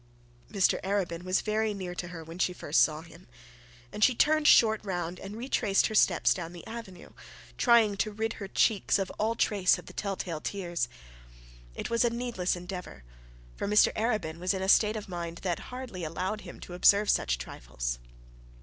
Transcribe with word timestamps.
Mr 0.49 0.81
Arabin 0.83 1.21
was 1.23 1.41
very 1.41 1.75
near 1.75 1.93
to 1.93 2.07
her 2.07 2.23
when 2.23 2.39
she 2.39 2.53
first 2.53 2.81
saw 2.81 3.03
him, 3.03 3.27
that 3.91 4.03
she 4.03 4.15
turned 4.15 4.47
short 4.47 4.83
round 4.83 5.19
and 5.19 5.35
retraced 5.37 5.85
her 5.85 5.93
steps 5.93 6.33
down 6.33 6.53
the 6.53 6.65
avenue, 6.65 7.11
trying 7.55 7.95
to 7.95 8.11
rid 8.11 8.33
her 8.41 8.47
cheeks 8.47 8.97
of 8.97 9.11
all 9.19 9.35
trace 9.35 9.77
of 9.77 9.85
the 9.85 9.93
tell 9.93 10.15
tale 10.15 10.41
tears. 10.41 10.89
It 11.75 11.91
was 11.91 12.03
a 12.03 12.09
needless 12.09 12.55
endeavour, 12.55 13.03
for 13.55 13.67
Mr 13.67 13.93
Arabin 13.95 14.39
was 14.39 14.55
in 14.55 14.63
a 14.63 14.69
state 14.69 14.95
of 14.95 15.07
mind 15.07 15.41
that 15.43 15.59
hardly 15.69 16.03
allowed 16.03 16.41
him 16.41 16.59
to 16.61 16.73
observe 16.73 17.07
such 17.07 17.37
trifles. 17.37 17.99